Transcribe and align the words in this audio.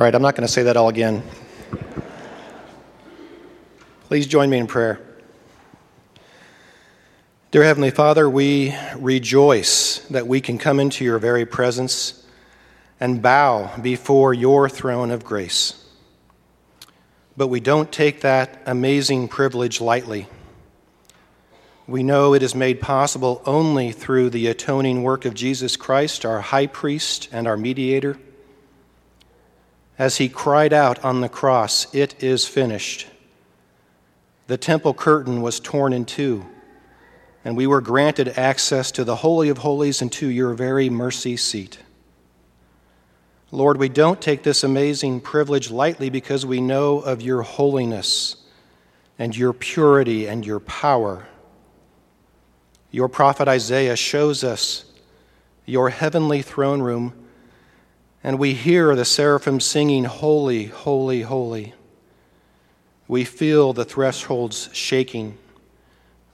All 0.00 0.04
right, 0.04 0.14
I'm 0.14 0.22
not 0.22 0.34
going 0.34 0.46
to 0.46 0.52
say 0.52 0.62
that 0.62 0.78
all 0.78 0.88
again. 0.88 1.22
Please 4.04 4.26
join 4.26 4.48
me 4.48 4.56
in 4.56 4.66
prayer. 4.66 4.98
Dear 7.50 7.64
Heavenly 7.64 7.90
Father, 7.90 8.26
we 8.30 8.74
rejoice 8.96 9.98
that 10.08 10.26
we 10.26 10.40
can 10.40 10.56
come 10.56 10.80
into 10.80 11.04
your 11.04 11.18
very 11.18 11.44
presence 11.44 12.26
and 12.98 13.20
bow 13.20 13.76
before 13.82 14.32
your 14.32 14.70
throne 14.70 15.10
of 15.10 15.22
grace. 15.22 15.86
But 17.36 17.48
we 17.48 17.60
don't 17.60 17.92
take 17.92 18.22
that 18.22 18.62
amazing 18.64 19.28
privilege 19.28 19.82
lightly. 19.82 20.28
We 21.86 22.02
know 22.02 22.32
it 22.32 22.42
is 22.42 22.54
made 22.54 22.80
possible 22.80 23.42
only 23.44 23.92
through 23.92 24.30
the 24.30 24.46
atoning 24.46 25.02
work 25.02 25.26
of 25.26 25.34
Jesus 25.34 25.76
Christ, 25.76 26.24
our 26.24 26.40
high 26.40 26.68
priest 26.68 27.28
and 27.32 27.46
our 27.46 27.58
mediator. 27.58 28.16
As 30.00 30.16
he 30.16 30.30
cried 30.30 30.72
out 30.72 31.04
on 31.04 31.20
the 31.20 31.28
cross, 31.28 31.86
It 31.94 32.24
is 32.24 32.48
finished. 32.48 33.06
The 34.46 34.56
temple 34.56 34.94
curtain 34.94 35.42
was 35.42 35.60
torn 35.60 35.92
in 35.92 36.06
two, 36.06 36.46
and 37.44 37.54
we 37.54 37.66
were 37.66 37.82
granted 37.82 38.28
access 38.38 38.90
to 38.92 39.04
the 39.04 39.16
Holy 39.16 39.50
of 39.50 39.58
Holies 39.58 40.00
and 40.00 40.10
to 40.12 40.26
your 40.26 40.54
very 40.54 40.88
mercy 40.88 41.36
seat. 41.36 41.80
Lord, 43.52 43.76
we 43.76 43.90
don't 43.90 44.22
take 44.22 44.42
this 44.42 44.64
amazing 44.64 45.20
privilege 45.20 45.70
lightly 45.70 46.08
because 46.08 46.46
we 46.46 46.62
know 46.62 47.00
of 47.00 47.20
your 47.20 47.42
holiness 47.42 48.36
and 49.18 49.36
your 49.36 49.52
purity 49.52 50.26
and 50.26 50.46
your 50.46 50.60
power. 50.60 51.26
Your 52.90 53.08
prophet 53.08 53.48
Isaiah 53.48 53.96
shows 53.96 54.44
us 54.44 54.86
your 55.66 55.90
heavenly 55.90 56.40
throne 56.40 56.80
room, 56.80 57.12
and 58.22 58.38
we 58.38 58.52
hear 58.52 58.94
the 58.94 59.04
seraphim 59.04 59.60
singing, 59.60 60.04
Holy, 60.04 60.66
holy, 60.66 61.22
holy. 61.22 61.74
We 63.08 63.24
feel 63.24 63.72
the 63.72 63.84
thresholds 63.84 64.68
shaking. 64.72 65.38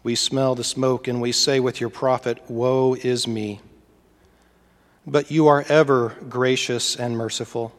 We 0.02 0.14
smell 0.14 0.54
the 0.54 0.64
smoke, 0.64 1.08
and 1.08 1.20
we 1.20 1.32
say 1.32 1.60
with 1.60 1.80
your 1.80 1.90
prophet, 1.90 2.42
Woe 2.48 2.94
is 2.94 3.26
me. 3.26 3.60
But 5.06 5.30
you 5.30 5.46
are 5.46 5.64
ever 5.68 6.16
gracious 6.28 6.96
and 6.96 7.16
merciful. 7.16 7.72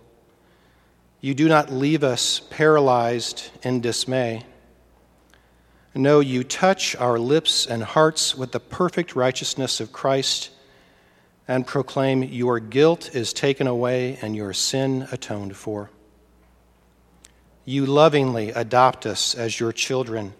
You 1.19 1.33
do 1.33 1.49
not 1.49 1.71
leave 1.71 2.03
us 2.03 2.39
paralyzed 2.49 3.49
in 3.63 3.81
dismay. 3.81 4.45
No, 5.93 6.19
you 6.19 6.43
touch 6.43 6.95
our 6.95 7.17
lips 7.17 7.65
and 7.65 7.83
hearts 7.83 8.35
with 8.35 8.51
the 8.51 8.59
perfect 8.59 9.15
righteousness 9.15 9.79
of 9.79 9.91
Christ 9.91 10.51
and 11.47 11.65
proclaim 11.65 12.23
your 12.23 12.59
guilt 12.59 13.15
is 13.15 13.31
taken 13.31 13.67
away 13.67 14.17
and 14.21 14.35
your 14.35 14.53
sin 14.53 15.07
atoned 15.11 15.55
for. 15.55 15.89
You 17.63 17.85
lovingly 17.85 18.49
adopt 18.49 19.05
us 19.05 19.35
as 19.35 19.59
your 19.59 19.71
children. 19.71 20.33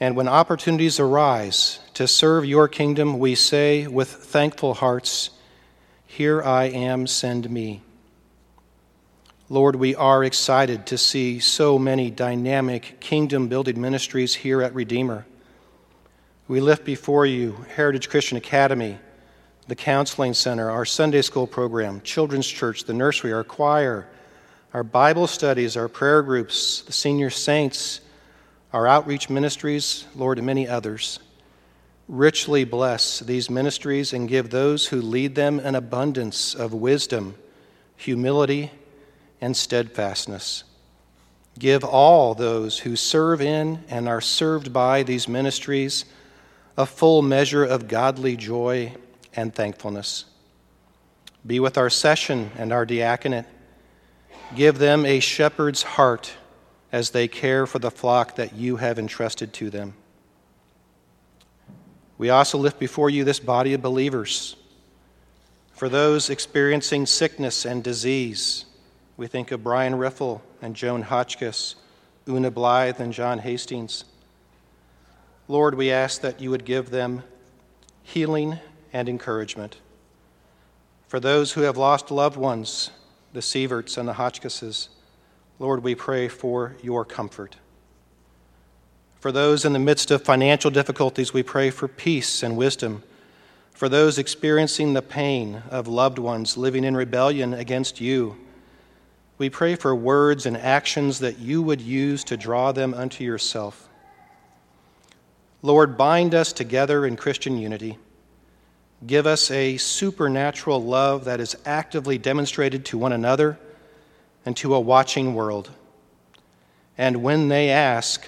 And 0.00 0.14
when 0.14 0.28
opportunities 0.28 1.00
arise 1.00 1.80
to 1.94 2.06
serve 2.06 2.44
your 2.44 2.68
kingdom, 2.68 3.18
we 3.18 3.34
say 3.34 3.86
with 3.86 4.08
thankful 4.08 4.74
hearts, 4.74 5.30
Here 6.06 6.42
I 6.42 6.64
am, 6.64 7.06
send 7.06 7.50
me. 7.50 7.82
Lord, 9.48 9.76
we 9.76 9.94
are 9.94 10.22
excited 10.22 10.86
to 10.86 10.98
see 10.98 11.40
so 11.40 11.78
many 11.78 12.10
dynamic 12.10 13.00
kingdom 13.00 13.48
building 13.48 13.80
ministries 13.80 14.34
here 14.34 14.62
at 14.62 14.74
Redeemer. 14.74 15.26
We 16.46 16.60
lift 16.60 16.84
before 16.84 17.26
you 17.26 17.64
Heritage 17.74 18.10
Christian 18.10 18.36
Academy, 18.36 18.98
the 19.68 19.76
Counseling 19.76 20.32
Center, 20.32 20.70
our 20.70 20.86
Sunday 20.86 21.20
school 21.20 21.46
program, 21.46 22.00
Children's 22.00 22.46
Church, 22.46 22.84
the 22.84 22.94
nursery, 22.94 23.34
our 23.34 23.44
choir, 23.44 24.08
our 24.72 24.82
Bible 24.82 25.26
studies, 25.26 25.76
our 25.76 25.88
prayer 25.88 26.22
groups, 26.22 26.80
the 26.82 26.92
senior 26.92 27.28
saints, 27.28 28.00
our 28.72 28.86
outreach 28.86 29.28
ministries, 29.28 30.06
Lord, 30.16 30.38
and 30.38 30.46
many 30.46 30.66
others. 30.66 31.20
Richly 32.08 32.64
bless 32.64 33.20
these 33.20 33.50
ministries 33.50 34.14
and 34.14 34.26
give 34.26 34.48
those 34.48 34.86
who 34.86 35.02
lead 35.02 35.34
them 35.34 35.58
an 35.60 35.74
abundance 35.74 36.54
of 36.54 36.72
wisdom, 36.72 37.34
humility, 37.94 38.70
and 39.38 39.54
steadfastness. 39.54 40.64
Give 41.58 41.84
all 41.84 42.34
those 42.34 42.78
who 42.78 42.96
serve 42.96 43.42
in 43.42 43.84
and 43.90 44.08
are 44.08 44.22
served 44.22 44.72
by 44.72 45.02
these 45.02 45.28
ministries 45.28 46.06
a 46.78 46.86
full 46.86 47.20
measure 47.20 47.64
of 47.64 47.86
godly 47.86 48.34
joy 48.34 48.94
and 49.34 49.54
thankfulness. 49.54 50.24
Be 51.46 51.60
with 51.60 51.78
our 51.78 51.90
session 51.90 52.50
and 52.58 52.72
our 52.72 52.84
diaconate. 52.84 53.46
Give 54.54 54.78
them 54.78 55.04
a 55.04 55.20
shepherd's 55.20 55.82
heart 55.82 56.32
as 56.90 57.10
they 57.10 57.28
care 57.28 57.66
for 57.66 57.78
the 57.78 57.90
flock 57.90 58.36
that 58.36 58.54
you 58.54 58.76
have 58.76 58.98
entrusted 58.98 59.52
to 59.54 59.70
them. 59.70 59.94
We 62.16 62.30
also 62.30 62.58
lift 62.58 62.78
before 62.78 63.10
you 63.10 63.24
this 63.24 63.38
body 63.38 63.74
of 63.74 63.82
believers. 63.82 64.56
For 65.72 65.88
those 65.88 66.30
experiencing 66.30 67.06
sickness 67.06 67.64
and 67.64 67.84
disease, 67.84 68.64
we 69.16 69.28
think 69.28 69.52
of 69.52 69.62
Brian 69.62 69.94
Riffle 69.94 70.42
and 70.60 70.74
Joan 70.74 71.02
Hotchkiss, 71.02 71.76
Una 72.28 72.50
Blythe 72.50 73.00
and 73.00 73.12
John 73.12 73.38
Hastings. 73.38 74.04
Lord, 75.46 75.76
we 75.76 75.92
ask 75.92 76.20
that 76.22 76.40
you 76.40 76.50
would 76.50 76.64
give 76.64 76.90
them 76.90 77.22
healing 78.02 78.58
and 78.92 79.08
encouragement. 79.08 79.78
For 81.06 81.20
those 81.20 81.52
who 81.52 81.62
have 81.62 81.76
lost 81.76 82.10
loved 82.10 82.36
ones, 82.36 82.90
the 83.32 83.40
Sieverts 83.40 83.96
and 83.96 84.08
the 84.08 84.14
Hotchkisses, 84.14 84.88
Lord, 85.58 85.82
we 85.82 85.94
pray 85.94 86.28
for 86.28 86.76
your 86.82 87.04
comfort. 87.04 87.56
For 89.18 89.32
those 89.32 89.64
in 89.64 89.72
the 89.72 89.78
midst 89.78 90.10
of 90.10 90.22
financial 90.22 90.70
difficulties, 90.70 91.32
we 91.32 91.42
pray 91.42 91.70
for 91.70 91.88
peace 91.88 92.42
and 92.42 92.56
wisdom. 92.56 93.02
For 93.72 93.88
those 93.88 94.18
experiencing 94.18 94.92
the 94.92 95.02
pain 95.02 95.62
of 95.70 95.88
loved 95.88 96.18
ones 96.18 96.56
living 96.56 96.84
in 96.84 96.96
rebellion 96.96 97.54
against 97.54 98.00
you, 98.00 98.36
we 99.38 99.50
pray 99.50 99.76
for 99.76 99.94
words 99.94 100.46
and 100.46 100.56
actions 100.56 101.20
that 101.20 101.38
you 101.38 101.62
would 101.62 101.80
use 101.80 102.24
to 102.24 102.36
draw 102.36 102.72
them 102.72 102.92
unto 102.92 103.24
yourself. 103.24 103.88
Lord, 105.62 105.96
bind 105.96 106.34
us 106.34 106.52
together 106.52 107.06
in 107.06 107.16
Christian 107.16 107.56
unity. 107.56 107.98
Give 109.06 109.26
us 109.26 109.50
a 109.50 109.76
supernatural 109.76 110.82
love 110.82 111.24
that 111.24 111.40
is 111.40 111.56
actively 111.64 112.18
demonstrated 112.18 112.84
to 112.86 112.98
one 112.98 113.12
another 113.12 113.58
and 114.44 114.56
to 114.56 114.74
a 114.74 114.80
watching 114.80 115.34
world. 115.34 115.70
And 116.96 117.22
when 117.22 117.48
they 117.48 117.70
ask, 117.70 118.26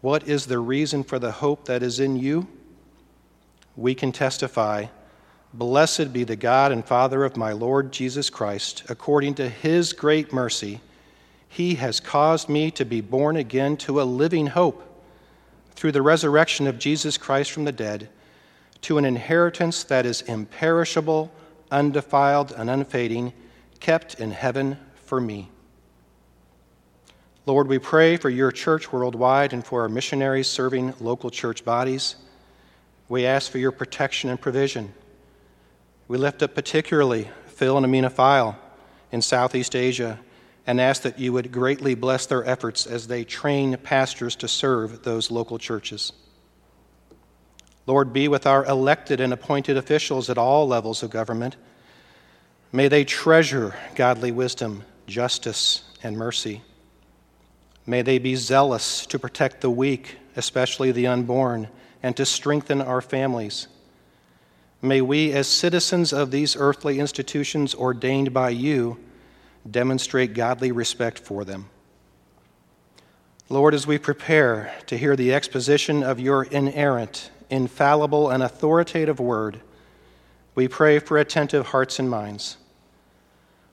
What 0.00 0.28
is 0.28 0.46
the 0.46 0.58
reason 0.58 1.02
for 1.02 1.18
the 1.18 1.32
hope 1.32 1.64
that 1.64 1.82
is 1.82 1.98
in 1.98 2.16
you? 2.16 2.48
we 3.76 3.94
can 3.94 4.10
testify 4.10 4.86
Blessed 5.54 6.12
be 6.12 6.24
the 6.24 6.36
God 6.36 6.70
and 6.70 6.84
Father 6.84 7.24
of 7.24 7.36
my 7.36 7.52
Lord 7.52 7.90
Jesus 7.90 8.28
Christ. 8.28 8.82
According 8.90 9.36
to 9.36 9.48
his 9.48 9.94
great 9.94 10.30
mercy, 10.30 10.80
he 11.48 11.76
has 11.76 11.98
caused 11.98 12.50
me 12.50 12.70
to 12.72 12.84
be 12.84 13.00
born 13.00 13.36
again 13.36 13.76
to 13.78 14.02
a 14.02 14.04
living 14.04 14.48
hope 14.48 14.82
through 15.70 15.92
the 15.92 16.02
resurrection 16.02 16.66
of 16.66 16.78
Jesus 16.78 17.16
Christ 17.16 17.52
from 17.52 17.64
the 17.64 17.72
dead, 17.72 18.10
to 18.86 18.98
an 18.98 19.04
inheritance 19.04 19.82
that 19.82 20.06
is 20.06 20.22
imperishable, 20.22 21.28
undefiled, 21.72 22.52
and 22.52 22.70
unfading, 22.70 23.32
kept 23.80 24.20
in 24.20 24.30
heaven 24.30 24.78
for 24.94 25.20
me. 25.20 25.50
Lord, 27.46 27.66
we 27.66 27.80
pray 27.80 28.16
for 28.16 28.30
your 28.30 28.52
church 28.52 28.92
worldwide 28.92 29.52
and 29.52 29.66
for 29.66 29.80
our 29.80 29.88
missionaries 29.88 30.46
serving 30.46 30.94
local 31.00 31.30
church 31.30 31.64
bodies. 31.64 32.14
We 33.08 33.26
ask 33.26 33.50
for 33.50 33.58
your 33.58 33.72
protection 33.72 34.30
and 34.30 34.40
provision. 34.40 34.94
We 36.06 36.16
lift 36.16 36.44
up 36.44 36.54
particularly 36.54 37.28
Phil 37.46 37.76
and 37.76 37.84
Amina 37.84 38.10
File 38.10 38.56
in 39.10 39.20
Southeast 39.20 39.74
Asia 39.74 40.20
and 40.64 40.80
ask 40.80 41.02
that 41.02 41.18
you 41.18 41.32
would 41.32 41.50
greatly 41.50 41.96
bless 41.96 42.26
their 42.26 42.44
efforts 42.44 42.86
as 42.86 43.08
they 43.08 43.24
train 43.24 43.76
pastors 43.78 44.36
to 44.36 44.46
serve 44.46 45.02
those 45.02 45.28
local 45.32 45.58
churches. 45.58 46.12
Lord, 47.86 48.12
be 48.12 48.26
with 48.26 48.46
our 48.46 48.64
elected 48.64 49.20
and 49.20 49.32
appointed 49.32 49.76
officials 49.76 50.28
at 50.28 50.38
all 50.38 50.66
levels 50.66 51.02
of 51.02 51.10
government. 51.10 51.56
May 52.72 52.88
they 52.88 53.04
treasure 53.04 53.76
godly 53.94 54.32
wisdom, 54.32 54.82
justice, 55.06 55.84
and 56.02 56.16
mercy. 56.16 56.62
May 57.86 58.02
they 58.02 58.18
be 58.18 58.34
zealous 58.34 59.06
to 59.06 59.18
protect 59.18 59.60
the 59.60 59.70
weak, 59.70 60.16
especially 60.34 60.90
the 60.90 61.06
unborn, 61.06 61.68
and 62.02 62.16
to 62.16 62.26
strengthen 62.26 62.82
our 62.82 63.00
families. 63.00 63.68
May 64.82 65.00
we, 65.00 65.32
as 65.32 65.46
citizens 65.46 66.12
of 66.12 66.32
these 66.32 66.56
earthly 66.56 66.98
institutions 66.98 67.74
ordained 67.74 68.34
by 68.34 68.50
you, 68.50 68.98
demonstrate 69.68 70.34
godly 70.34 70.72
respect 70.72 71.18
for 71.18 71.44
them. 71.44 71.68
Lord, 73.48 73.74
as 73.74 73.86
we 73.86 73.98
prepare 73.98 74.74
to 74.86 74.98
hear 74.98 75.14
the 75.14 75.32
exposition 75.32 76.02
of 76.02 76.18
your 76.18 76.42
inerrant, 76.44 77.30
infallible, 77.50 78.30
and 78.30 78.42
authoritative 78.42 79.20
word, 79.20 79.60
we 80.54 80.68
pray 80.68 80.98
for 80.98 81.18
attentive 81.18 81.66
hearts 81.66 81.98
and 81.98 82.08
minds. 82.08 82.56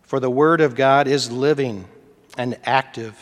For 0.01 0.19
the 0.19 0.29
Word 0.29 0.61
of 0.61 0.75
God 0.75 1.07
is 1.07 1.31
living 1.31 1.85
and 2.37 2.57
active, 2.65 3.17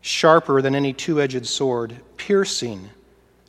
sharper 0.00 0.60
than 0.60 0.74
any 0.74 0.92
two 0.92 1.20
edged 1.20 1.46
sword, 1.46 2.00
piercing 2.16 2.90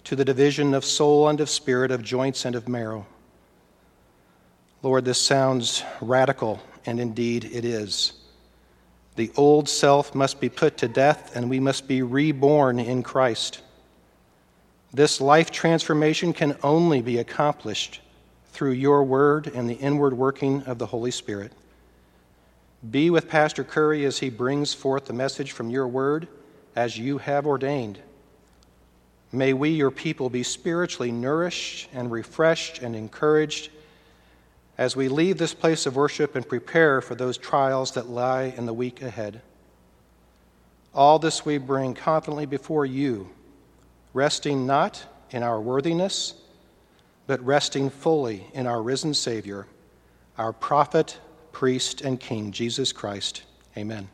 to 0.03 0.15
the 0.15 0.25
division 0.25 0.73
of 0.73 0.85
soul 0.85 1.27
and 1.29 1.39
of 1.41 1.49
spirit, 1.49 1.91
of 1.91 2.03
joints 2.03 2.45
and 2.45 2.55
of 2.55 2.67
marrow. 2.67 3.05
Lord, 4.83 5.05
this 5.05 5.21
sounds 5.21 5.83
radical, 5.99 6.61
and 6.85 6.99
indeed 6.99 7.45
it 7.45 7.65
is. 7.65 8.13
The 9.15 9.31
old 9.35 9.67
self 9.67 10.15
must 10.15 10.39
be 10.39 10.49
put 10.49 10.77
to 10.77 10.87
death, 10.87 11.35
and 11.35 11.49
we 11.49 11.59
must 11.59 11.87
be 11.87 12.01
reborn 12.01 12.79
in 12.79 13.03
Christ. 13.03 13.61
This 14.93 15.21
life 15.21 15.51
transformation 15.51 16.33
can 16.33 16.57
only 16.63 17.01
be 17.01 17.17
accomplished 17.17 18.01
through 18.51 18.71
your 18.71 19.03
word 19.03 19.47
and 19.47 19.69
the 19.69 19.75
inward 19.75 20.13
working 20.13 20.63
of 20.63 20.77
the 20.77 20.87
Holy 20.87 21.11
Spirit. 21.11 21.53
Be 22.89 23.09
with 23.09 23.29
Pastor 23.29 23.63
Curry 23.63 24.05
as 24.05 24.19
he 24.19 24.29
brings 24.29 24.73
forth 24.73 25.05
the 25.05 25.13
message 25.13 25.53
from 25.53 25.69
your 25.69 25.87
word 25.87 26.27
as 26.75 26.97
you 26.97 27.19
have 27.19 27.45
ordained. 27.45 27.99
May 29.31 29.53
we, 29.53 29.69
your 29.69 29.91
people, 29.91 30.29
be 30.29 30.43
spiritually 30.43 31.11
nourished 31.11 31.87
and 31.93 32.11
refreshed 32.11 32.79
and 32.79 32.95
encouraged 32.95 33.69
as 34.77 34.95
we 34.95 35.07
leave 35.07 35.37
this 35.37 35.53
place 35.53 35.85
of 35.85 35.95
worship 35.95 36.35
and 36.35 36.47
prepare 36.47 36.99
for 36.99 37.15
those 37.15 37.37
trials 37.37 37.91
that 37.93 38.09
lie 38.09 38.53
in 38.57 38.65
the 38.65 38.73
week 38.73 39.01
ahead. 39.01 39.41
All 40.93 41.17
this 41.17 41.45
we 41.45 41.59
bring 41.59 41.93
confidently 41.93 42.45
before 42.45 42.85
you, 42.85 43.29
resting 44.13 44.65
not 44.65 45.05
in 45.31 45.43
our 45.43 45.59
worthiness, 45.59 46.35
but 47.27 47.43
resting 47.45 47.89
fully 47.89 48.45
in 48.53 48.67
our 48.67 48.81
risen 48.81 49.13
Savior, 49.13 49.67
our 50.37 50.53
prophet 50.53 51.19
priest, 51.51 52.01
and 52.01 52.19
King, 52.19 52.51
Jesus 52.51 52.91
Christ. 52.91 53.43
Amen. 53.77 54.09